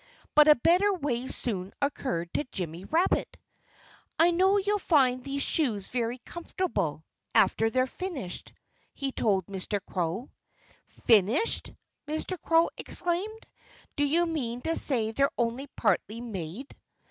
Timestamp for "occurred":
1.79-2.33